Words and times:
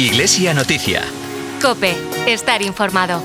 Iglesia 0.00 0.54
Noticia. 0.54 1.02
Cope, 1.60 1.94
estar 2.26 2.62
informado. 2.62 3.22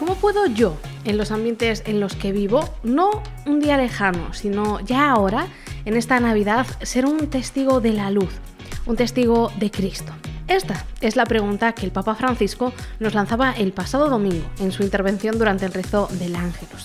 ¿Cómo 0.00 0.16
puedo 0.16 0.46
yo, 0.46 0.76
en 1.04 1.16
los 1.16 1.30
ambientes 1.30 1.84
en 1.86 2.00
los 2.00 2.16
que 2.16 2.32
vivo, 2.32 2.68
no 2.82 3.22
un 3.46 3.60
día 3.60 3.76
lejano, 3.76 4.34
sino 4.34 4.80
ya 4.80 5.08
ahora, 5.08 5.46
en 5.84 5.96
esta 5.96 6.18
Navidad, 6.18 6.66
ser 6.82 7.06
un 7.06 7.30
testigo 7.30 7.80
de 7.80 7.92
la 7.92 8.10
luz, 8.10 8.40
un 8.86 8.96
testigo 8.96 9.52
de 9.56 9.70
Cristo? 9.70 10.12
Esta 10.48 10.84
es 11.00 11.14
la 11.14 11.26
pregunta 11.26 11.74
que 11.74 11.86
el 11.86 11.92
Papa 11.92 12.16
Francisco 12.16 12.72
nos 12.98 13.14
lanzaba 13.14 13.52
el 13.52 13.72
pasado 13.72 14.08
domingo 14.08 14.50
en 14.58 14.72
su 14.72 14.82
intervención 14.82 15.38
durante 15.38 15.64
el 15.66 15.72
rezo 15.72 16.08
del 16.18 16.34
Ángelus. 16.34 16.82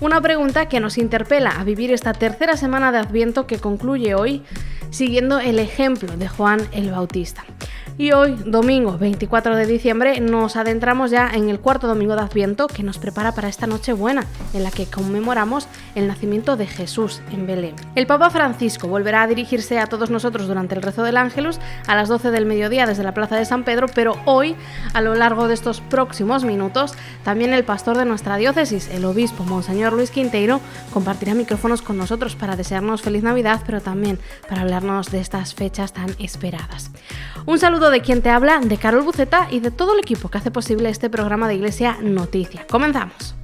Una 0.00 0.22
pregunta 0.22 0.66
que 0.66 0.80
nos 0.80 0.96
interpela 0.96 1.50
a 1.50 1.64
vivir 1.64 1.92
esta 1.92 2.14
tercera 2.14 2.56
semana 2.56 2.90
de 2.90 2.96
Adviento 2.96 3.46
que 3.46 3.58
concluye 3.58 4.14
hoy 4.14 4.42
siguiendo 4.88 5.38
el 5.40 5.58
ejemplo 5.58 6.16
de 6.16 6.26
Juan 6.26 6.60
el 6.72 6.90
Bautista. 6.90 7.44
Y 7.98 8.12
hoy, 8.12 8.34
domingo 8.46 8.96
24 8.96 9.56
de 9.56 9.66
diciembre, 9.66 10.20
nos 10.20 10.56
adentramos 10.56 11.10
ya 11.10 11.30
en 11.34 11.50
el 11.50 11.60
cuarto 11.60 11.86
domingo 11.86 12.14
de 12.14 12.22
Adviento 12.22 12.66
que 12.66 12.82
nos 12.82 12.98
prepara 12.98 13.32
para 13.32 13.48
esta 13.48 13.66
Nochebuena, 13.66 14.24
en 14.54 14.62
la 14.62 14.70
que 14.70 14.86
conmemoramos 14.86 15.68
el 15.94 16.06
nacimiento 16.06 16.56
de 16.56 16.66
Jesús 16.66 17.20
en 17.30 17.46
Belén. 17.46 17.76
El 17.94 18.06
Papa 18.06 18.30
Francisco 18.30 18.88
volverá 18.88 19.22
a 19.22 19.26
dirigirse 19.26 19.78
a 19.78 19.86
todos 19.86 20.10
nosotros 20.10 20.48
durante 20.48 20.74
el 20.74 20.82
rezo 20.82 21.02
del 21.02 21.18
Ángelus 21.18 21.60
a 21.86 21.94
las 21.94 22.08
12 22.08 22.30
del 22.30 22.46
mediodía 22.46 22.86
desde 22.86 23.02
la 23.02 23.14
Plaza 23.14 23.36
de 23.36 23.44
San 23.44 23.64
Pedro, 23.64 23.86
pero 23.94 24.16
hoy, 24.24 24.56
a 24.94 25.00
lo 25.00 25.14
largo 25.14 25.46
de 25.46 25.54
estos 25.54 25.80
próximos 25.82 26.44
minutos, 26.44 26.94
también 27.22 27.52
el 27.52 27.64
pastor 27.64 27.98
de 27.98 28.06
nuestra 28.06 28.36
diócesis, 28.36 28.88
el 28.88 29.04
obispo 29.04 29.44
Monseñor 29.44 29.92
Luis 29.92 30.10
Quinteiro, 30.10 30.60
compartirá 30.92 31.34
micrófonos 31.34 31.82
con 31.82 31.98
nosotros 31.98 32.34
para 32.34 32.56
desearnos 32.56 33.02
feliz 33.02 33.22
Navidad, 33.22 33.60
pero 33.66 33.80
también 33.80 34.18
para 34.48 34.62
hablarnos 34.62 35.10
de 35.10 35.20
estas 35.20 35.54
fechas 35.54 35.92
tan 35.92 36.14
esperadas. 36.18 36.90
Un 37.46 37.58
saludo 37.58 37.79
de 37.88 38.02
quien 38.02 38.20
te 38.20 38.28
habla, 38.28 38.60
de 38.60 38.76
Carol 38.76 39.02
Buceta 39.02 39.48
y 39.50 39.60
de 39.60 39.70
todo 39.70 39.94
el 39.94 40.00
equipo 40.00 40.28
que 40.28 40.36
hace 40.36 40.50
posible 40.50 40.90
este 40.90 41.08
programa 41.08 41.48
de 41.48 41.54
Iglesia 41.54 41.96
Noticia. 42.02 42.66
Comenzamos. 42.68 43.34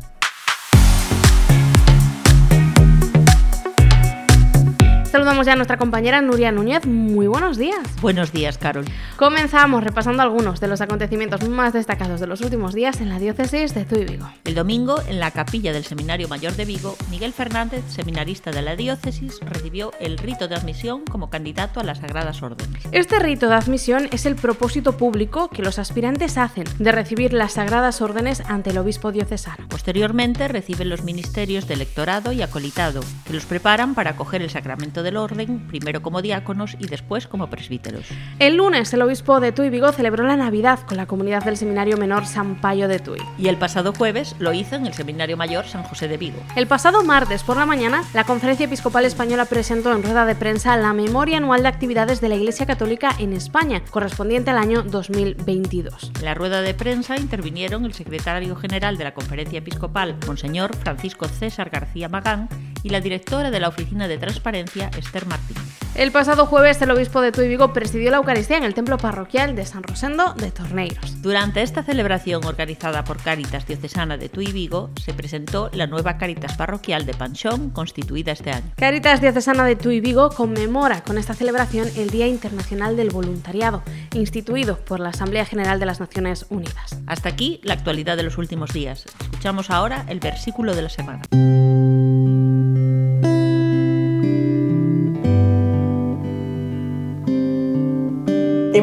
Saludamos 5.17 5.47
ya 5.47 5.55
a 5.55 5.57
nuestra 5.57 5.79
compañera 5.79 6.21
Nuria 6.21 6.53
Núñez. 6.53 6.85
Muy 6.85 7.27
buenos 7.27 7.57
días. 7.57 7.79
Buenos 8.03 8.33
días, 8.33 8.59
Carol. 8.59 8.85
Comenzamos 9.17 9.83
repasando 9.83 10.23
algunos 10.23 10.61
de 10.61 10.69
los 10.69 10.83
acontecimientos 10.83 11.49
más 11.49 11.73
destacados 11.73 12.21
de 12.21 12.27
los 12.27 12.43
últimos 12.43 12.75
días 12.75 13.01
en 13.01 13.09
la 13.09 13.19
diócesis 13.19 13.73
de 13.73 13.87
Tuy 13.87 14.05
Vigo. 14.05 14.29
El 14.45 14.55
domingo, 14.55 15.01
en 15.09 15.19
la 15.19 15.31
capilla 15.31 15.73
del 15.73 15.87
Seminario 15.87 16.29
Mayor 16.29 16.53
de 16.53 16.67
Vigo, 16.67 16.99
Miguel 17.09 17.33
Fernández, 17.33 17.83
seminarista 17.89 18.51
de 18.51 18.61
la 18.61 18.77
diócesis, 18.77 19.41
recibió 19.41 19.91
el 20.01 20.19
rito 20.19 20.49
de 20.49 20.55
admisión 20.55 21.01
como 21.11 21.31
candidato 21.31 21.81
a 21.81 21.83
las 21.83 22.01
Sagradas 22.01 22.43
Órdenes. 22.43 22.83
Este 22.93 23.19
rito 23.19 23.49
de 23.49 23.55
admisión 23.55 24.11
es 24.13 24.27
el 24.27 24.37
propósito 24.37 24.99
público 24.99 25.49
que 25.49 25.63
los 25.63 25.79
aspirantes 25.79 26.37
hacen 26.37 26.67
de 26.79 26.93
recibir 26.93 27.33
las 27.33 27.55
Sagradas 27.55 28.03
Órdenes 28.03 28.43
ante 28.43 28.69
el 28.69 28.77
obispo 28.77 29.13
diocesano. 29.13 29.67
Posteriormente, 29.71 30.47
reciben 30.47 30.91
los 30.91 31.05
ministerios 31.05 31.67
de 31.67 31.73
electorado 31.73 32.33
y 32.33 32.43
acolitado, 32.43 33.01
que 33.25 33.33
los 33.33 33.47
preparan 33.47 33.95
para 33.95 34.11
acoger 34.11 34.43
el 34.43 34.51
sacramento 34.51 35.06
del 35.07 35.17
orden, 35.17 35.69
primero 35.69 36.03
como 36.03 36.21
diáconos 36.21 36.77
y 36.81 36.87
después 36.87 37.29
como 37.29 37.49
presbíteros. 37.49 38.05
El 38.41 38.57
lunes, 38.57 38.93
el 38.93 39.03
obispo 39.03 39.39
de 39.39 39.53
Tuy 39.53 39.71
Vigo 39.71 39.93
celebró 39.93 40.27
la 40.27 40.37
Navidad 40.37 40.81
con 40.81 40.97
la 40.97 41.07
comunidad 41.07 41.45
del 41.45 41.57
Seminario 41.57 41.97
Menor 41.97 42.27
San 42.27 42.61
Payo 42.61 42.89
de 42.89 42.99
Tuy. 42.99 43.21
Y 43.39 43.47
el 43.47 43.57
pasado 43.57 43.93
jueves 43.93 44.35
lo 44.41 44.53
hizo 44.53 44.75
en 44.75 44.87
el 44.87 44.95
Seminario 44.95 45.37
Mayor 45.37 45.67
San 45.67 45.85
José 45.85 46.09
de 46.09 46.17
Vigo. 46.17 46.43
El 46.57 46.67
pasado 46.67 47.05
martes 47.05 47.45
por 47.45 47.57
la 47.57 47.67
mañana, 47.67 48.03
la 48.15 48.25
Conferencia 48.25 48.67
Episcopal 48.67 49.05
Española 49.05 49.45
presentó 49.45 49.93
en 49.93 50.03
rueda 50.03 50.27
de 50.27 50.35
prensa 50.35 50.77
la 50.77 50.93
memoria 50.93 51.37
anual 51.37 51.63
de 51.63 51.69
actividades 51.69 52.21
de 52.21 52.29
la 52.29 52.35
Iglesia 52.35 52.67
Católica 52.67 53.11
en 53.21 53.33
España, 53.33 53.83
correspondiente 53.91 54.51
al 54.51 54.59
año 54.59 54.83
2022. 54.83 56.13
En 56.19 56.25
la 56.25 56.35
rueda 56.35 56.63
de 56.63 56.75
prensa 56.75 57.17
intervinieron 57.17 57.85
el 57.85 57.95
secretario 57.95 58.57
general 58.57 58.99
de 58.99 59.05
la 59.05 59.15
Conferencia 59.15 59.61
Episcopal, 59.61 60.17
Monseñor 60.27 60.75
Francisco 60.77 61.29
César 61.29 61.71
García 61.71 62.09
Magán, 62.09 62.49
y 62.83 62.91
la 62.91 63.01
directora 63.01 63.51
de 63.51 63.61
la 63.61 63.69
Oficina 63.69 64.09
de 64.09 64.19
Transparencia, 64.19 64.86
Esther 64.97 65.27
Martín. 65.27 65.57
El 65.97 66.13
pasado 66.13 66.45
jueves, 66.45 66.83
el 66.83 66.91
obispo 66.91 67.23
de 67.23 67.33
Tuy 67.33 67.49
Vigo 67.49 67.73
presidió 67.73 68.11
la 68.11 68.19
Eucaristía 68.19 68.59
en 68.59 68.65
el 68.65 68.75
templo 68.75 68.99
parroquial 68.99 69.57
de 69.57 69.65
San 69.65 69.83
Rosendo 69.83 70.35
de 70.35 70.51
Torneiros. 70.51 71.23
Durante 71.23 71.63
esta 71.63 71.83
celebración 71.83 72.45
organizada 72.45 73.03
por 73.03 73.17
Cáritas 73.17 73.67
Diocesana 73.67 74.19
de 74.19 74.29
Tuy 74.29 74.53
Vigo, 74.53 74.91
se 75.03 75.15
presentó 75.15 75.71
la 75.73 75.87
nueva 75.87 76.19
Cáritas 76.19 76.55
parroquial 76.59 77.07
de 77.07 77.15
Panchón, 77.15 77.71
constituida 77.71 78.33
este 78.33 78.51
año. 78.51 78.73
Cáritas 78.77 79.23
Diocesana 79.23 79.65
de 79.65 79.77
Tuy 79.77 80.01
Vigo 80.01 80.29
conmemora 80.29 81.03
con 81.03 81.17
esta 81.17 81.33
celebración 81.33 81.89
el 81.97 82.11
Día 82.11 82.27
Internacional 82.27 82.95
del 82.99 83.09
Voluntariado, 83.09 83.83
instituido 84.13 84.77
por 84.77 85.01
la 85.01 85.09
Asamblea 85.09 85.47
General 85.47 85.81
de 85.81 85.87
las 85.87 85.99
Naciones 85.99 86.45
Unidas. 86.51 87.01
Hasta 87.07 87.31
aquí 87.31 87.59
la 87.63 87.73
actualidad 87.73 88.19
de 88.19 88.23
los 88.23 88.37
últimos 88.37 88.75
días. 88.75 89.07
Escuchamos 89.23 89.71
ahora 89.71 90.05
el 90.09 90.21
versículo 90.21 90.75
de 90.75 90.83
la 90.83 90.91
semana. 90.91 91.23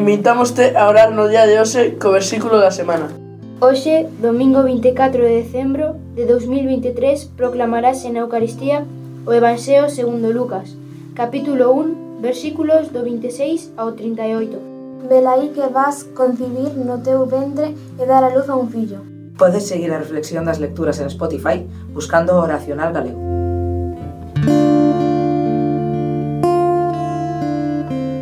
Invitámoste 0.04 0.76
a 0.76 0.86
orar 0.86 1.16
no 1.16 1.28
día 1.32 1.48
de 1.48 1.56
hoxe 1.56 1.96
co 1.96 2.12
versículo 2.12 2.60
da 2.60 2.68
semana. 2.68 3.08
Hoxe, 3.64 4.04
domingo 4.20 4.60
24 4.60 5.24
de 5.24 5.40
decembro 5.40 5.96
de 6.12 6.28
2023, 6.28 7.32
proclamarase 7.32 8.12
na 8.12 8.20
Eucaristía 8.20 8.84
o 9.24 9.32
Evanxeo 9.32 9.88
segundo 9.88 10.28
Lucas, 10.28 10.76
capítulo 11.16 11.72
1, 11.72 12.20
versículos 12.20 12.92
do 12.92 13.00
26 13.00 13.72
ao 13.80 13.96
38. 13.96 15.08
Velaí 15.08 15.56
que 15.56 15.72
vas 15.72 16.04
concibir 16.12 16.76
no 16.76 17.00
teu 17.00 17.24
ventre 17.24 17.72
e 17.72 18.04
dar 18.04 18.28
a 18.28 18.28
luz 18.28 18.52
a 18.52 18.60
un 18.60 18.68
fillo. 18.68 19.00
Podes 19.40 19.64
seguir 19.64 19.88
a 19.88 20.04
reflexión 20.04 20.44
das 20.44 20.60
lecturas 20.60 21.00
en 21.00 21.08
Spotify 21.08 21.64
buscando 21.96 22.36
Oracional 22.36 22.92
Galego. 22.92 23.33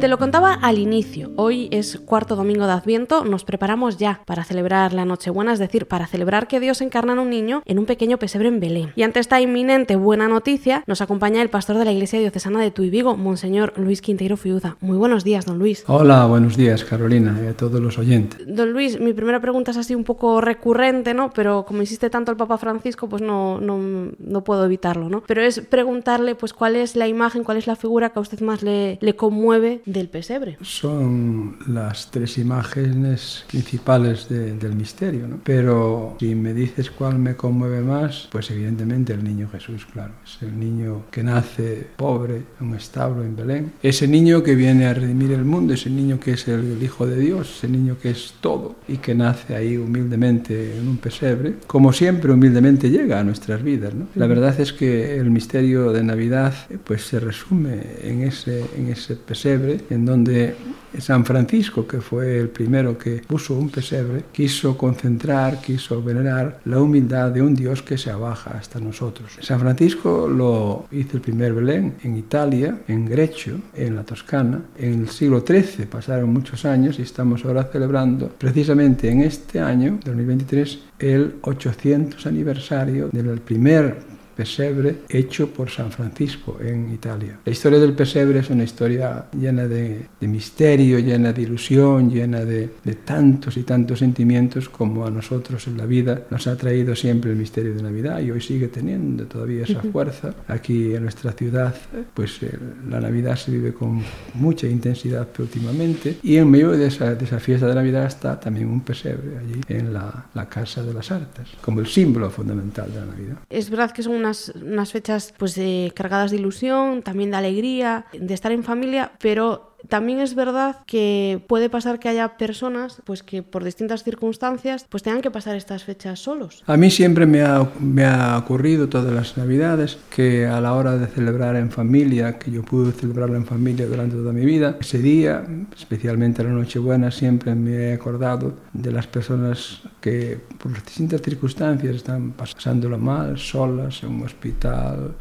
Te 0.03 0.09
lo 0.09 0.19
contaba 0.19 0.55
al 0.55 0.79
inicio, 0.79 1.31
hoy 1.37 1.69
es 1.71 1.97
cuarto 1.97 2.35
domingo 2.35 2.67
de 2.67 2.73
Adviento, 2.73 3.25
nos 3.25 3.45
preparamos 3.45 3.99
ya 3.99 4.21
para 4.27 4.43
celebrar 4.43 4.93
la 4.93 5.05
Nochebuena, 5.05 5.53
es 5.53 5.61
decir, 5.61 5.87
para 5.87 6.09
celebrar 6.09 6.49
que 6.49 6.59
Dios 6.59 6.81
encarna 6.81 7.13
en 7.13 7.21
un 7.21 7.31
niño 7.31 7.63
en 7.67 7.79
un 7.79 7.87
pequeño 7.87 8.19
pesebre 8.19 8.49
en 8.49 8.59
Belén. 8.59 8.91
Y 8.97 9.05
ante 9.05 9.21
esta 9.21 9.41
inminente 9.41 9.95
buena 9.95 10.27
noticia, 10.27 10.83
nos 10.89 11.03
acompaña 11.03 11.41
el 11.41 11.51
pastor 11.51 11.79
de 11.79 11.85
la 11.85 11.93
Iglesia 11.93 12.19
Diocesana 12.19 12.61
de 12.61 12.73
Tuy 12.73 12.91
Vigo, 12.91 13.17
Monseñor 13.17 13.75
Luis 13.77 14.03
Quinteiro 14.03 14.37
Fiuza. 14.37 14.77
Muy 14.81 14.99
buenos 14.99 15.23
días, 15.23 15.47
don 15.47 15.61
Luis. 15.61 15.85
Hola, 15.87 16.27
buenos 16.27 16.57
días, 16.57 16.83
Carolina, 16.83 17.39
y 17.41 17.47
a 17.47 17.57
todos 17.57 17.81
los 17.81 17.97
oyentes. 17.97 18.41
Don 18.45 18.73
Luis, 18.73 18.99
mi 18.99 19.13
primera 19.13 19.39
pregunta 19.39 19.71
es 19.71 19.77
así 19.77 19.95
un 19.95 20.03
poco 20.03 20.41
recurrente, 20.41 21.15
¿no? 21.15 21.31
Pero 21.31 21.65
como 21.65 21.81
insiste 21.81 22.11
tanto 22.11 22.33
el 22.33 22.37
Papa 22.37 22.59
Francisco, 22.59 23.09
pues 23.09 23.23
no, 23.23 23.61
no, 23.61 24.11
no 24.19 24.43
puedo 24.43 24.65
evitarlo, 24.65 25.09
¿no? 25.09 25.23
Pero 25.29 25.43
es 25.43 25.61
preguntarle, 25.61 26.35
pues, 26.35 26.53
cuál 26.53 26.75
es 26.75 26.97
la 26.97 27.07
imagen, 27.07 27.45
cuál 27.45 27.59
es 27.59 27.69
la 27.69 27.77
figura 27.77 28.11
que 28.11 28.19
a 28.19 28.23
usted 28.23 28.41
más 28.41 28.65
le, 28.65 28.99
le 29.01 29.15
conmueve 29.15 29.81
del 29.93 30.09
pesebre. 30.09 30.57
Son 30.63 31.57
las 31.67 32.11
tres 32.11 32.39
imágenes 32.39 33.45
principales 33.49 34.29
de, 34.29 34.55
del 34.55 34.75
misterio, 34.75 35.29
¿no? 35.29 35.41
Pero 35.45 36.17
si 36.19 36.35
me 36.35 36.55
dices 36.55 36.91
cuál 36.91 37.19
me 37.19 37.37
conmueve 37.37 37.81
más, 37.81 38.29
pues 38.31 38.51
evidentemente 38.51 39.13
el 39.13 39.25
niño 39.25 39.49
Jesús, 39.51 39.87
claro. 39.93 40.15
Es 40.25 40.43
el 40.43 40.59
niño 40.59 41.05
que 41.11 41.23
nace 41.23 41.87
pobre 41.97 42.43
en 42.61 42.69
un 42.69 42.77
establo 42.77 43.23
en 43.23 43.37
Belén. 43.37 43.73
Ese 43.83 44.09
niño 44.09 44.43
que 44.43 44.55
viene 44.55 44.87
a 44.87 44.95
redimir 44.95 45.33
el 45.33 45.45
mundo, 45.45 45.75
ese 45.75 45.91
niño 45.91 46.19
que 46.19 46.33
es 46.33 46.49
el, 46.49 46.83
Hijo 46.83 47.07
de 47.07 47.19
Dios, 47.19 47.59
ese 47.59 47.69
niño 47.69 47.97
que 48.01 48.11
es 48.11 48.35
todo 48.41 48.77
y 48.89 48.97
que 48.97 49.15
nace 49.15 49.55
ahí 49.55 49.77
humildemente 49.77 50.77
en 50.79 50.89
un 50.89 50.97
pesebre, 50.97 51.55
como 51.67 51.93
siempre 51.93 52.33
humildemente 52.33 52.91
llega 52.91 53.21
a 53.21 53.25
nuestras 53.25 53.63
vidas, 53.63 53.95
¿no? 53.95 54.09
La 54.15 54.27
verdad 54.27 54.59
es 54.59 54.73
que 54.73 55.17
el 55.17 55.31
misterio 55.31 55.93
de 55.93 56.03
Navidad 56.03 56.55
pues 56.85 57.03
se 57.07 57.21
resume 57.21 57.83
en 58.03 58.23
ese, 58.23 58.65
en 58.77 58.89
ese 58.89 59.17
pesebre 59.17 59.82
en 59.91 60.05
donde 60.05 60.55
San 60.99 61.25
Francisco, 61.25 61.87
que 61.87 62.01
fue 62.01 62.39
el 62.39 62.49
primero 62.49 62.99
que 62.99 63.23
puso 63.27 63.55
un 63.55 63.71
pesebre, 63.71 64.25
quiso 64.33 64.77
concentrar, 64.77 65.61
quiso 65.61 66.03
venerar 66.03 66.61
la 66.67 66.81
humildad 66.81 67.31
de 67.31 67.41
un 67.41 67.55
Dios 67.55 67.83
que 67.83 67.97
se 67.97 68.11
abaja 68.11 68.51
hasta 68.51 68.79
nosotros. 68.79 69.39
San 69.41 69.61
Francisco 69.61 70.29
lo 70.29 70.87
hizo 70.93 71.17
el 71.17 71.23
primer 71.23 71.55
Belén 71.55 71.95
en 72.03 72.17
Italia, 72.17 72.81
en 72.89 73.07
Grecio, 73.07 73.59
en 73.75 73.97
la 73.97 74.05
Toscana, 74.05 74.61
en 74.79 75.03
el 75.03 75.09
siglo 75.09 75.43
XIII, 75.47 75.87
pasaron 75.87 76.33
muchos 76.33 76.65
años 76.65 76.99
y 76.99 77.03
estamos 77.03 77.45
ahora 77.45 77.65
celebrando 77.65 78.29
precisamente 78.29 79.11
en 79.11 79.23
este 79.23 79.61
año, 79.61 79.99
2023, 80.05 80.79
el 80.99 81.37
800 81.43 82.27
aniversario 82.27 83.09
del 83.13 83.41
primer 83.41 84.13
pesebre 84.35 84.97
hecho 85.09 85.49
por 85.51 85.71
San 85.71 85.91
Francisco 85.91 86.59
en 86.61 86.93
Italia. 86.93 87.39
La 87.45 87.53
historia 87.53 87.79
del 87.79 87.93
pesebre 87.95 88.41
es 88.41 88.51
una 88.51 88.65
historia 88.65 89.27
llena 89.39 89.67
de, 89.67 90.07
de 90.21 90.29
misterio, 90.29 90.99
llena 90.99 91.33
de 91.33 91.43
ilusión, 91.43 92.11
llena 92.11 92.45
de, 92.45 92.71
de, 92.83 92.95
tantos 92.95 93.57
y 93.57 93.63
tantos 93.63 93.99
sentimientos 93.99 94.69
como 94.69 95.07
a 95.07 95.11
nosotros 95.11 95.67
en 95.67 95.79
la 95.79 95.87
vida 95.87 96.23
nos 96.31 96.47
ha 96.47 96.57
traído 96.57 96.95
siempre 96.95 97.31
el 97.31 97.37
misterio 97.37 97.75
de 97.75 97.83
Navidad 97.83 98.21
y 98.21 98.31
hoy 98.31 98.41
sigue 98.41 98.69
teniendo 98.69 99.27
todavía 99.27 99.65
esa 99.65 99.81
fuerza. 99.81 100.35
Aquí 100.49 100.95
en 100.95 101.03
nuestra 101.03 101.33
ciudad, 101.33 101.75
pues 102.15 102.43
eh, 102.43 102.59
la 102.89 103.01
Navidad 103.01 103.37
se 103.37 103.51
vive 103.51 103.73
con 103.73 104.03
mucha 104.35 104.67
intensidad 104.67 105.29
últimamente 105.39 106.19
y 106.23 106.37
en 106.37 106.51
medio 106.51 106.71
de 106.73 106.87
esa, 106.87 107.15
de 107.15 107.25
esa 107.25 107.39
fiesta 107.39 107.67
de 107.67 107.75
Navidad 107.75 108.07
está 108.07 108.39
también 108.39 108.69
un 108.69 108.81
pesebre 108.81 109.39
allí 109.39 109.61
en 109.69 109.93
la, 109.93 110.27
la 110.35 110.49
Casa 110.49 110.83
de 110.83 110.93
las 110.93 111.11
Artes, 111.11 111.49
como 111.61 111.81
el 111.81 111.87
símbolo 111.87 112.31
fundamental 112.31 112.93
de 112.93 113.01
la 113.01 113.07
Navidad. 113.07 113.37
Es 113.51 113.71
verdad 113.71 113.91
que 113.91 114.03
son 114.03 114.22
unas, 114.27 114.93
fechas 114.93 115.35
pues, 115.37 115.59
cargadas 115.95 116.31
de 116.31 116.39
ilusión, 116.39 117.03
también 117.03 117.31
de 117.31 117.37
alegría, 117.37 118.07
de 118.13 118.35
estar 118.35 118.53
en 118.53 118.65
familia, 118.65 119.13
pero 119.21 119.72
también 119.89 120.21
es 120.21 120.35
verdad 120.35 120.77
que 120.87 121.45
puede 121.49 121.69
pasar 121.69 121.99
que 121.99 122.09
haya 122.09 122.37
personas 122.37 123.03
pues 123.05 123.23
que 123.23 123.43
por 123.43 123.65
distintas 123.65 124.03
circunstancias 124.05 124.87
pues 124.89 125.03
tengan 125.03 125.23
que 125.23 125.31
pasar 125.31 125.57
estas 125.57 125.85
fechas 125.85 126.21
solos. 126.21 126.63
A 126.67 126.77
mí 126.77 126.91
siempre 126.91 127.27
me 127.27 127.43
ha, 127.43 128.39
ocurrido 128.39 128.89
todas 128.89 129.13
las 129.13 129.37
navidades 129.37 129.99
que 130.11 130.47
a 130.47 130.61
la 130.61 130.75
hora 130.75 130.97
de 130.97 131.07
celebrar 131.07 131.57
en 131.57 131.71
familia, 131.71 132.39
que 132.39 132.51
yo 132.51 132.63
pude 132.63 132.93
celebrarlo 132.93 133.37
en 133.37 133.47
familia 133.47 133.87
durante 133.87 134.17
toda 134.17 134.33
mi 134.33 134.45
vida, 134.45 134.77
ese 134.81 134.99
día, 134.99 135.45
especialmente 135.77 136.43
la 136.43 136.51
Nochebuena, 136.51 137.11
siempre 137.11 137.55
me 137.55 137.91
he 137.91 137.93
acordado 137.95 138.55
de 138.73 138.93
las 138.93 139.07
personas 139.07 139.83
que 140.01 140.41
por 140.59 140.73
distintas 140.73 141.23
circunstancias 141.23 141.97
están 141.97 142.33
pasándolo 142.33 142.99
mal, 142.99 143.39
solas, 143.39 144.03
en 144.03 144.11
un 144.11 144.23
hospital, 144.23 145.15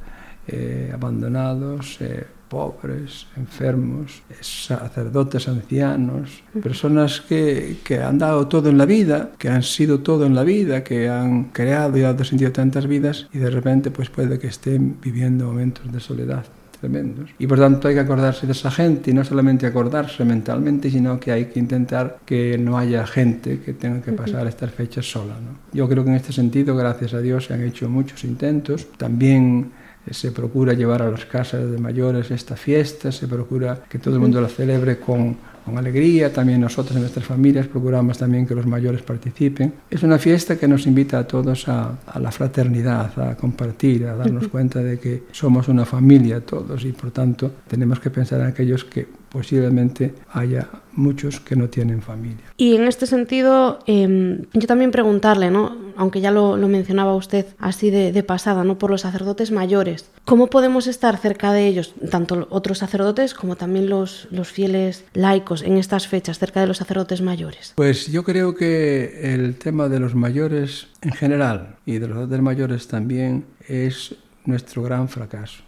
eh, 0.48 0.92
abandonados, 0.94 1.98
eh, 2.02 2.26
pobres, 2.52 3.28
enfermos, 3.38 4.24
sacerdotes 4.42 5.48
ancianos, 5.48 6.44
personas 6.62 7.22
que, 7.22 7.78
que, 7.82 8.04
han 8.04 8.18
dado 8.18 8.50
todo 8.50 8.68
en 8.70 8.78
la 8.78 8.86
vida, 8.86 9.32
que 9.38 9.48
han 9.48 9.64
sido 9.64 10.02
todo 10.02 10.26
en 10.26 10.36
la 10.36 10.44
vida, 10.44 10.84
que 10.84 11.08
han 11.08 11.46
creado 11.46 11.98
y 11.98 12.02
dado 12.02 12.26
sentido 12.26 12.50
a 12.50 12.54
tantas 12.54 12.88
vidas 12.88 13.30
y 13.32 13.38
de 13.38 13.50
repente 13.50 13.90
pues 13.90 14.10
puede 14.10 14.38
que 14.38 14.48
estén 14.48 14.98
viviendo 15.02 15.46
momentos 15.46 15.90
de 15.90 16.02
soledad 16.02 16.44
tremendos. 16.82 17.30
Y 17.40 17.48
por 17.48 17.60
tanto 17.60 17.88
hay 17.88 17.94
que 17.94 18.02
acordarse 18.02 18.46
de 18.46 18.52
esa 18.52 18.72
gente 18.72 19.12
y 19.12 19.14
no 19.14 19.24
solamente 19.24 19.66
acordarse 19.66 20.26
mentalmente, 20.26 20.90
sino 20.90 21.20
que 21.20 21.32
hay 21.32 21.46
que 21.46 21.60
intentar 21.60 22.18
que 22.26 22.58
no 22.58 22.78
haya 22.78 23.08
gente 23.08 23.62
que 23.62 23.74
tenga 23.74 24.02
que 24.02 24.12
pasar 24.12 24.46
estas 24.48 24.72
fechas 24.72 25.10
sola. 25.10 25.36
¿no? 25.36 25.60
Yo 25.72 25.88
creo 25.88 26.04
que 26.04 26.10
en 26.10 26.16
este 26.18 26.34
sentido, 26.34 26.76
gracias 26.76 27.14
a 27.14 27.22
Dios, 27.22 27.46
se 27.46 27.54
han 27.54 27.64
hecho 27.64 27.88
muchos 27.88 28.24
intentos. 28.26 28.88
También 28.98 29.72
se 30.10 30.32
procura 30.32 30.74
llevar 30.74 31.02
a 31.02 31.12
las 31.12 31.26
casas 31.26 31.70
de 31.70 31.78
mayores 31.78 32.32
esta 32.32 32.56
fiesta, 32.56 33.12
se 33.12 33.28
procura 33.28 33.84
que 33.88 34.00
todo 34.00 34.16
el 34.16 34.20
mundo 34.20 34.42
la 34.42 34.48
celebre 34.48 34.98
con, 34.98 35.38
con, 35.64 35.78
alegría, 35.78 36.34
también 36.34 36.60
nosotros 36.60 36.96
en 36.96 37.02
nuestras 37.02 37.26
familias 37.26 37.68
procuramos 37.68 38.18
también 38.18 38.48
que 38.48 38.56
los 38.56 38.66
mayores 38.66 39.04
participen. 39.04 39.74
Es 39.90 40.02
una 40.04 40.18
fiesta 40.18 40.58
que 40.58 40.68
nos 40.68 40.88
invita 40.88 41.20
a 41.20 41.28
todos 41.28 41.68
a, 41.68 42.00
a 42.06 42.20
la 42.20 42.32
fraternidad, 42.32 43.18
a 43.20 43.38
compartir, 43.38 44.08
a 44.08 44.16
darnos 44.16 44.48
cuenta 44.48 44.80
de 44.80 45.00
que 45.00 45.24
somos 45.32 45.68
una 45.68 45.86
familia 45.86 46.42
todos 46.42 46.84
y 46.84 46.92
por 46.92 47.12
tanto 47.12 47.52
tenemos 47.68 48.00
que 48.00 48.10
pensar 48.10 48.42
en 48.42 48.48
aquellos 48.48 48.84
que 48.84 49.21
posiblemente 49.32 50.14
haya 50.34 50.68
muchos 50.94 51.40
que 51.40 51.56
no 51.56 51.70
tienen 51.70 52.02
familia. 52.02 52.44
Y 52.58 52.76
en 52.76 52.84
este 52.84 53.08
sentido, 53.08 53.80
eh, 53.88 54.44
yo 54.54 54.68
también 54.68 54.92
preguntarle, 54.92 55.50
¿no? 55.50 55.78
aunque 55.96 56.20
ya 56.20 56.32
lo, 56.32 56.58
lo 56.58 56.68
mencionaba 56.68 57.16
usted 57.16 57.46
así 57.58 57.90
de, 57.92 58.12
de, 58.12 58.24
pasada, 58.24 58.64
¿no? 58.64 58.78
por 58.78 58.92
los 58.92 59.02
sacerdotes 59.02 59.52
mayores, 59.52 60.10
¿cómo 60.26 60.48
podemos 60.48 60.88
estar 60.88 61.18
cerca 61.18 61.54
de 61.54 61.68
ellos, 61.68 61.94
tanto 62.10 62.48
otros 62.50 62.80
sacerdotes 62.80 63.34
como 63.34 63.56
también 63.56 63.90
los, 63.90 64.28
los 64.32 64.50
fieles 64.50 65.06
laicos 65.14 65.62
en 65.62 65.78
estas 65.78 66.08
fechas, 66.08 66.40
cerca 66.40 66.60
de 66.60 66.68
los 66.68 66.78
sacerdotes 66.78 67.22
mayores? 67.22 67.74
Pues 67.76 68.08
yo 68.08 68.24
creo 68.24 68.56
que 68.56 69.34
el 69.34 69.56
tema 69.56 69.88
de 69.88 70.00
los 70.00 70.14
mayores 70.14 70.88
en 71.02 71.12
general 71.14 71.76
y 71.86 71.94
de 71.94 72.08
los 72.08 72.16
sacerdotes 72.16 72.42
mayores 72.42 72.88
también 72.88 73.46
es 73.68 74.16
nuestro 74.46 74.84
gran 74.84 75.08
fracaso, 75.08 75.64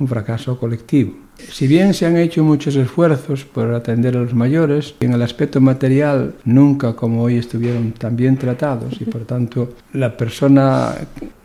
un 0.00 0.08
fracaso 0.08 0.58
colectivo 0.58 1.26
si 1.38 1.66
bien 1.66 1.92
se 1.94 2.06
han 2.06 2.16
hecho 2.16 2.42
muchos 2.42 2.76
esfuerzos 2.76 3.44
por 3.44 3.72
atender 3.74 4.16
a 4.16 4.20
los 4.20 4.34
mayores, 4.34 4.94
en 5.00 5.12
el 5.12 5.22
aspecto 5.22 5.60
material 5.60 6.34
nunca 6.44 6.94
como 6.94 7.22
hoy 7.22 7.36
estuvieron 7.36 7.92
tan 7.92 8.16
bien 8.16 8.36
tratados 8.36 9.00
y 9.00 9.04
por 9.04 9.24
tanto 9.24 9.74
la 9.92 10.16
persona 10.16 10.94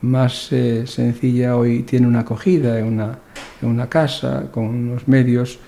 más 0.02 0.52
eh, 0.52 0.86
sencilla 0.88 1.58
hoy 1.58 1.84
tiene 1.84 2.08
una 2.08 2.22
acogida 2.22 2.80
en 2.80 2.86
una, 2.86 3.20
en 3.62 3.70
una 3.70 3.90
casa 3.90 4.46
con 4.52 4.66
unos 4.66 5.08
medios 5.08 5.60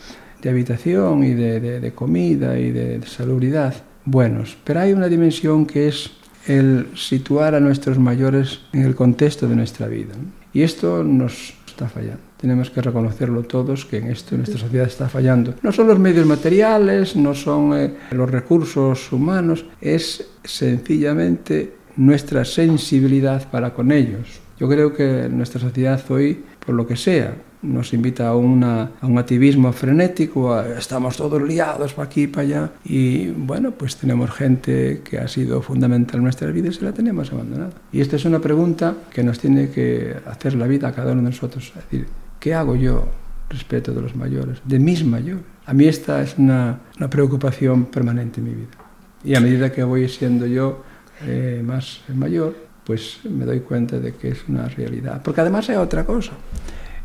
de 0.42 0.50
habitación 0.50 1.24
y 1.24 1.34
de, 1.34 1.60
de, 1.60 1.80
de 1.80 1.94
comida 1.94 2.58
y 2.58 2.72
de, 2.72 3.00
de 3.00 3.08
salubridad 3.08 3.74
buenos. 4.06 4.58
Pero 4.64 4.82
hay 4.82 4.94
una 4.94 5.08
dimensión 5.08 5.66
que 5.66 5.88
es 5.88 6.12
el 6.48 6.88
situar 6.96 7.56
a 7.56 7.60
nuestros 7.62 7.98
mayores 8.00 8.62
en 8.74 8.84
el 8.84 8.96
contexto 8.96 9.48
de 9.48 9.56
nuestra 9.56 9.88
vida. 9.88 10.14
Y 10.54 10.62
esto 10.62 11.04
nos 11.04 11.54
está 11.66 11.88
fallando. 11.88 12.33
Tenemos 12.44 12.70
que 12.70 12.82
reconocerlo 12.82 13.44
todos, 13.44 13.86
que 13.86 14.00
en 14.00 14.08
esto 14.08 14.36
nuestra 14.36 14.60
sociedad 14.60 14.86
está 14.86 15.08
fallando. 15.08 15.54
No 15.62 15.72
son 15.72 15.88
los 15.88 15.98
medios 15.98 16.26
materiales, 16.26 17.16
no 17.16 17.34
son 17.34 17.74
eh, 17.74 17.94
los 18.12 18.30
recursos 18.30 19.14
humanos, 19.14 19.64
es 19.80 20.28
sencillamente 20.44 21.74
nuestra 21.96 22.44
sensibilidad 22.44 23.50
para 23.50 23.74
con 23.74 23.94
ellos. 23.94 24.42
Yo 24.60 24.68
creo 24.68 24.94
que 24.94 25.30
nuestra 25.32 25.62
sociedad 25.62 26.04
hoy, 26.10 26.44
por 26.66 26.76
lo 26.76 26.86
que 26.86 26.98
sea, 26.98 27.34
nos 27.62 27.94
invita 27.94 28.28
a, 28.28 28.36
una, 28.36 28.92
a 29.00 29.08
un 29.08 29.18
activismo 29.18 29.72
frenético, 29.72 30.54
a, 30.54 30.68
estamos 30.78 31.16
todos 31.16 31.42
liados 31.42 31.94
para 31.94 32.08
aquí 32.08 32.24
y 32.24 32.28
para 32.28 32.42
allá, 32.42 32.72
y 32.84 33.30
bueno, 33.30 33.72
pues 33.72 33.96
tenemos 33.96 34.30
gente 34.32 35.00
que 35.02 35.18
ha 35.18 35.30
sido 35.30 35.62
fundamental 35.62 36.18
en 36.18 36.24
nuestras 36.24 36.54
vidas 36.54 36.80
y 36.82 36.84
la 36.84 36.92
tenemos 36.92 37.32
abandonada. 37.32 37.72
Y 37.94 38.02
esta 38.02 38.18
es 38.18 38.26
una 38.26 38.40
pregunta 38.40 38.96
que 39.14 39.24
nos 39.24 39.40
tiene 39.40 39.70
que 39.70 40.14
hacer 40.26 40.56
la 40.56 40.68
vida 40.68 40.90
a 40.90 40.92
cada 40.92 41.14
uno 41.14 41.22
de 41.22 41.30
nosotros, 41.30 41.72
es 41.78 41.90
decir, 41.90 42.23
¿qué 42.44 42.54
hago 42.54 42.76
yo 42.76 43.08
respecto 43.50 43.94
de 43.94 44.02
los 44.02 44.18
mayores, 44.18 44.60
de 44.66 44.78
mis 44.78 45.06
mayores? 45.06 45.46
A 45.66 45.74
mí 45.74 45.86
esta 45.86 46.22
es 46.22 46.38
una, 46.38 46.82
una 46.98 47.10
preocupación 47.10 47.86
permanente 47.86 48.42
en 48.42 48.46
mi 48.46 48.54
vida. 48.54 48.76
Y 49.24 49.34
a 49.36 49.40
medida 49.40 49.72
que 49.72 49.82
voy 49.82 50.10
siendo 50.10 50.46
yo 50.46 50.84
eh, 51.26 51.64
más 51.66 52.02
mayor, 52.14 52.54
pues 52.84 53.20
me 53.24 53.46
doy 53.46 53.62
cuenta 53.62 53.98
de 53.98 54.16
que 54.16 54.28
es 54.32 54.40
una 54.50 54.68
realidad. 54.68 55.22
Porque 55.24 55.40
además 55.40 55.70
hay 55.70 55.78
otra 55.78 56.06
cosa. 56.06 56.34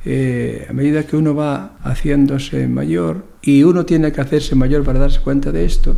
Eh, 0.04 0.66
a 0.68 0.72
medida 0.72 1.04
que 1.04 1.16
uno 1.16 1.36
va 1.36 1.76
haciéndose 1.84 2.66
mayor 2.66 3.24
y 3.40 3.62
uno 3.62 3.86
tiene 3.86 4.10
que 4.10 4.20
hacerse 4.20 4.56
mayor 4.56 4.82
para 4.82 4.98
darse 4.98 5.20
cuenta 5.20 5.52
de 5.52 5.64
esto, 5.64 5.96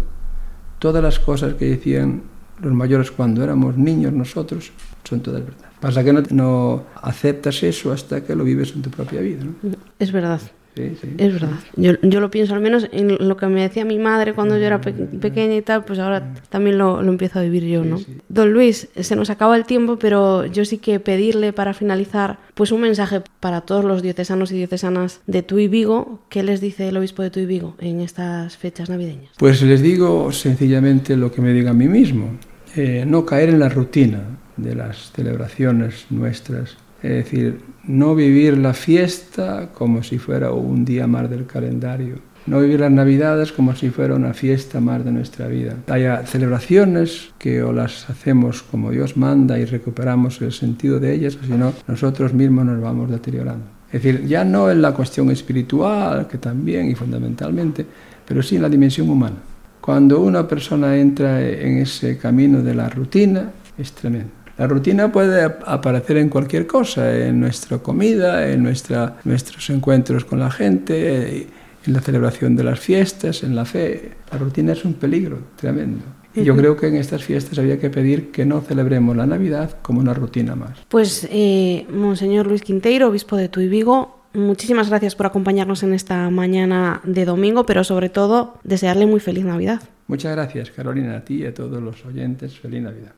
todas 0.79 1.03
las 1.03 1.19
cosas 1.19 1.55
que 1.55 1.65
decían 1.65 2.25
los 2.63 2.73
mayores 2.73 3.11
cuando 3.11 3.43
éramos 3.43 3.77
niños 3.77 4.13
nosotros 4.13 4.73
son 5.05 5.21
todas 5.21 5.45
verdad. 5.45 5.71
Pasa 5.81 6.05
que 6.05 6.13
no, 6.13 6.23
no 6.31 6.85
aceptas 7.03 7.63
eso 7.63 7.93
hasta 7.93 8.23
que 8.23 8.35
lo 8.35 8.45
vives 8.45 8.73
en 8.75 8.83
tu 8.83 8.91
propia 8.91 9.21
vida. 9.21 9.45
¿no? 9.45 9.55
Es 9.99 10.13
verdad. 10.13 10.41
Sí, 10.77 10.97
sí. 11.01 11.09
Es 11.19 11.33
verdad. 11.33 11.59
Yo, 11.77 11.93
yo, 12.03 12.21
lo 12.21 12.31
pienso 12.31 12.55
al 12.55 12.61
menos 12.61 12.87
en 12.93 13.29
lo 13.29 13.37
que 13.37 13.47
me 13.47 13.63
decía 13.63 13.85
mi 13.85 13.99
madre 13.99 14.35
cuando 14.35 14.57
yo 14.57 14.65
era 14.65 14.81
pe 14.81 14.93
pequeña 14.93 15.57
y 15.57 15.63
tal, 15.63 15.85
pues 15.85 15.99
ahora 15.99 16.33
también 16.49 16.79
lo, 16.79 17.03
lo 17.03 17.11
empiezo 17.11 17.41
a 17.41 17.43
vivir 17.43 17.65
yo, 17.65 17.85
¿no? 17.85 17.99
Sí, 17.99 18.05
sí. 18.07 18.19
Don 18.29 18.53
Luis, 18.53 18.89
se 18.95 19.17
nos 19.17 19.31
acaba 19.31 19.57
el 19.57 19.65
tiempo, 19.65 19.99
pero 19.99 20.47
yo 20.47 20.65
sí 20.65 20.79
que 20.79 21.01
pedirle 21.01 21.53
para 21.53 21.75
finalizar 21.75 22.39
pues 22.55 22.71
un 22.71 22.83
mensaje 22.83 23.23
para 23.41 23.63
todos 23.63 23.85
los 23.85 24.01
diocesanos 24.01 24.53
y 24.53 24.57
diocesanas 24.59 25.21
de 25.27 25.43
Tuy 25.43 25.67
Vigo. 25.67 26.21
¿Qué 26.29 26.45
les 26.45 26.61
dice 26.61 26.89
el 26.89 26.97
obispo 26.97 27.23
de 27.23 27.31
Tuy 27.31 27.47
Vigo 27.47 27.75
en 27.81 28.01
estas 28.01 28.57
fechas 28.57 28.89
navideñas? 28.89 29.33
Pues 29.39 29.61
les 29.63 29.83
digo 29.83 30.31
sencillamente 30.31 31.17
lo 31.17 31.33
que 31.33 31.43
me 31.43 31.53
diga 31.53 31.71
a 31.71 31.75
mí 31.75 31.89
mismo. 31.89 32.39
Eh, 32.77 33.05
no 33.07 33.27
caer 33.27 33.49
en 33.49 33.59
la 33.59 33.69
rutina 33.69 34.21
de 34.57 34.75
las 34.75 35.13
celebraciones 35.13 36.07
nuestras 36.11 36.77
es 37.03 37.11
decir, 37.11 37.61
no 37.85 38.15
vivir 38.15 38.59
la 38.59 38.75
fiesta 38.75 39.71
como 39.73 40.03
si 40.03 40.19
fuera 40.19 40.53
un 40.53 40.85
día 40.85 41.07
más 41.07 41.31
del 41.31 41.47
calendario. 41.47 42.17
No 42.47 42.61
vivir 42.61 42.81
las 42.81 42.91
Navidades 42.91 43.53
como 43.53 43.75
si 43.75 43.91
fuera 43.91 44.15
una 44.15 44.35
fiesta 44.35 44.81
más 44.81 45.05
de 45.05 45.13
nuestra 45.13 45.47
vida. 45.47 45.77
Hay 45.89 46.05
celebraciones 46.27 47.31
que 47.39 47.63
o 47.63 47.73
las 47.73 48.09
hacemos 48.09 48.63
como 48.63 48.91
Dios 48.91 49.17
manda 49.17 49.59
y 49.59 49.65
recuperamos 49.67 50.41
el 50.43 50.53
sentido 50.53 50.99
de 50.99 51.15
ellas, 51.15 51.39
o 51.41 51.45
si 51.45 51.53
no, 51.53 51.73
nosotros 51.87 52.33
mismos 52.33 52.65
nos 52.65 52.81
vamos 52.81 53.11
deteriorando. 53.11 53.65
Es 53.93 54.03
decir, 54.03 54.27
ya 54.27 54.45
no 54.45 54.71
en 54.71 54.81
la 54.83 54.93
cuestión 54.93 55.31
espiritual, 55.31 56.29
que 56.29 56.39
también 56.39 56.91
y 56.91 56.95
fundamentalmente, 56.95 57.85
pero 58.27 58.43
sí 58.43 58.57
en 58.57 58.63
la 58.63 58.69
dimensión 58.69 59.09
humana. 59.11 59.37
Cuando 59.81 60.21
una 60.21 60.47
persona 60.47 60.97
entra 60.97 61.41
en 61.41 61.79
ese 61.79 62.19
camino 62.19 62.63
de 62.63 62.75
la 62.75 62.89
rutina, 62.89 63.51
es 63.79 63.93
tremendo. 63.93 64.31
La 64.59 64.67
rutina 64.67 65.11
puede 65.11 65.43
aparecer 65.43 66.19
en 66.19 66.29
cualquier 66.29 66.67
cosa, 66.67 67.17
en 67.17 67.41
nuestra 67.41 67.79
comida, 67.79 68.47
en 68.47 68.63
nuestra, 68.63 69.17
nuestros 69.25 69.71
encuentros 69.71 70.27
con 70.27 70.39
la 70.39 70.51
gente, 70.51 71.49
en 71.87 71.93
la 71.95 72.01
celebración 72.03 72.57
de 72.57 72.65
las 72.65 72.79
fiestas, 72.79 73.43
en 73.43 73.57
la 73.57 73.65
fe. 73.65 74.11
La 74.31 74.37
rutina 74.37 74.75
es 74.75 74.85
un 74.85 74.95
peligro 74.95 75.39
tremendo. 75.57 76.05
Y 76.35 76.45
yo 76.45 76.55
creo 76.57 76.77
que 76.77 76.87
en 76.87 76.97
estas 76.97 77.25
fiestas 77.25 77.59
había 77.59 77.81
que 77.81 77.91
pedir 77.91 78.31
que 78.31 78.45
no 78.45 78.61
celebremos 78.61 79.17
la 79.17 79.27
Navidad 79.27 79.79
como 79.83 80.01
una 80.01 80.15
rutina 80.15 80.55
más. 80.55 80.79
Pues, 80.89 81.27
eh, 81.31 81.87
Monseñor 81.91 82.47
Luis 82.47 82.63
Quinteiro, 82.63 83.09
obispo 83.09 83.37
de 83.37 83.49
Tuy 83.49 83.67
Vigo, 83.67 84.20
muchísimas 84.35 84.89
gracias 84.89 85.15
por 85.15 85.27
acompañarnos 85.27 85.83
en 85.83 85.95
esta 85.95 86.31
mañana 86.31 87.01
de 87.05 87.25
domingo, 87.25 87.67
pero 87.67 87.85
sobre 87.85 88.09
todo 88.09 88.59
desearle 88.65 89.07
muy 89.07 89.21
feliz 89.21 89.45
Navidad. 89.45 89.81
Muchas 90.07 90.33
gracias, 90.33 90.71
Carolina, 90.71 91.17
a 91.17 91.25
ti 91.25 91.43
y 91.43 91.47
a 91.47 91.55
todos 91.55 91.83
los 91.83 92.05
oyentes. 92.05 92.59
Feliz 92.59 92.83
Navidad. 92.83 93.13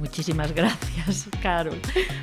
Muchísimas 0.05 0.53
gracias, 0.53 1.27
Carol. 1.41 1.79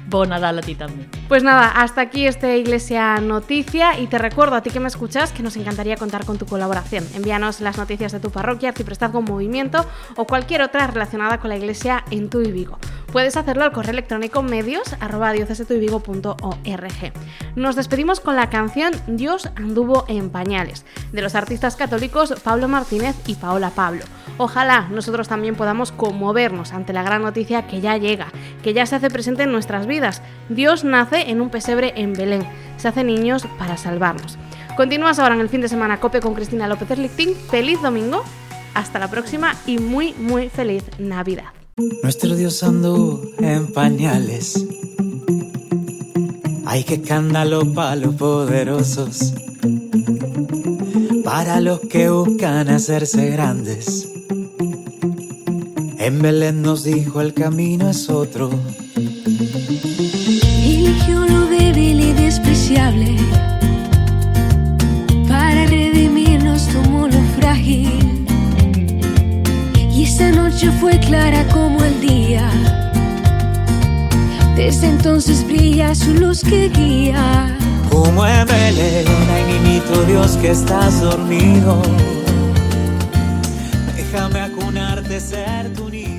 Bon 0.09 0.29
Nadal 0.29 0.61
a 0.61 0.63
ti 0.63 0.77
también. 0.77 1.11
Pues 1.27 1.43
nada, 1.43 1.69
hasta 1.69 2.01
aquí 2.01 2.29
este 2.29 2.57
Iglesia 2.59 3.17
Noticia 3.17 3.99
y 3.99 4.07
te 4.07 4.19
recuerdo 4.19 4.55
a 4.55 4.63
ti 4.63 4.71
que 4.71 4.79
me 4.79 4.87
escuchas 4.87 5.33
que 5.33 5.43
nos 5.43 5.57
encantaría 5.57 5.97
contar 5.97 6.25
con 6.25 6.39
tu 6.39 6.47
colaboración. 6.47 7.05
Envíanos 7.17 7.61
las 7.61 7.79
noticias 7.79 8.13
de 8.13 8.21
tu 8.21 8.31
parroquia, 8.31 8.69
Arciprestazgo 8.69 9.21
Movimiento 9.21 9.85
o 10.17 10.27
cualquier 10.27 10.63
otra 10.63 10.87
relacionada 10.87 11.39
con 11.39 11.51
la 11.51 11.57
Iglesia 11.57 12.05
en 12.13 12.31
tu 12.31 12.41
y 12.41 12.53
Vigo. 12.53 12.79
Puedes 13.13 13.37
hacerlo 13.37 13.65
al 13.65 13.73
correo 13.73 13.93
electrónico 13.93 14.43
medios. 14.43 14.97
Nos 17.57 17.77
despedimos 17.77 18.21
con 18.21 18.37
la 18.37 18.49
canción 18.49 18.93
Dios 19.07 19.51
anduvo 19.55 20.07
en 20.09 20.31
pañales 20.31 20.87
de 21.13 21.21
los 21.21 21.35
artistas 21.35 21.77
católicos 21.77 22.35
Pablo 22.43 22.69
Martínez 22.69 23.15
y 23.27 23.35
Paola 23.35 23.71
Pablo. 23.71 24.03
Ojalá 24.39 24.89
nosotros 24.89 25.29
también 25.29 25.57
podamos 25.57 25.93
conmovernos 25.93 26.73
ante 26.73 26.95
la 26.95 27.03
gran 27.03 27.21
noticia 27.21 27.67
que 27.67 27.83
ya 27.83 27.99
llega, 27.99 28.29
que 28.63 28.73
ya 28.73 28.87
se 28.87 28.97
hace 28.97 29.11
presente 29.11 29.43
en 29.43 29.53
nuestras 29.53 29.87
vidas. 29.87 30.23
Dios 30.49 30.83
nace 30.83 31.31
en 31.31 31.43
un 31.43 31.51
pesebre 31.51 31.93
en 31.97 32.15
Belén, 32.15 32.47
se 32.79 32.89
hace 32.89 33.05
niños 33.05 33.47
para 33.59 33.77
salvarnos. 33.77 34.39
Continúas 34.75 35.19
ahora 35.19 35.35
en 35.35 35.43
el 35.43 35.51
fin 35.51 35.61
de 35.61 35.69
semana 35.69 36.01
Cope 36.01 36.21
con 36.21 36.35
Cristina 36.35 36.67
López 36.67 36.91
Erlichting. 36.91 37.35
Feliz 37.35 37.83
domingo, 37.83 38.25
hasta 38.73 38.99
la 38.99 39.09
próxima 39.09 39.55
y 39.67 39.79
muy 39.79 40.15
muy 40.15 40.49
feliz 40.49 40.85
Navidad. 40.99 41.62
Nuestro 42.03 42.37
Dios 42.37 42.63
anduvo 42.63 43.23
en 43.39 43.67
pañales. 43.67 44.67
Hay 46.65 46.85
que 46.85 46.95
escándalo 46.95 47.73
para 47.73 47.97
los 47.97 48.15
poderosos, 48.15 49.35
para 51.25 51.61
los 51.61 51.81
que 51.81 52.09
buscan 52.09 52.69
hacerse 52.69 53.31
grandes. 53.31 54.09
En 55.99 56.21
Belén 56.21 56.63
nos 56.63 56.85
dijo 56.85 57.21
el 57.21 57.35
camino 57.35 57.91
es 57.91 58.09
otro. 58.09 58.51
Su 75.95 76.15
luz 76.15 76.43
que 76.43 76.69
guía. 76.69 77.57
Muévele, 78.15 79.05
ay 79.35 79.45
niñito 79.53 80.05
Dios 80.05 80.37
que 80.37 80.51
estás 80.51 81.01
dormido. 81.01 81.81
Déjame 83.97 84.41
acunarte, 84.41 85.21
ser 85.21 85.73
tu 85.75 85.89
nido. 85.89 86.12